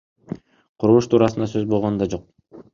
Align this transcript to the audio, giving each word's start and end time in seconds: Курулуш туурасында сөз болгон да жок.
Курулуш 0.85 1.09
туурасында 1.13 1.51
сөз 1.53 1.71
болгон 1.77 2.03
да 2.03 2.11
жок. 2.17 2.29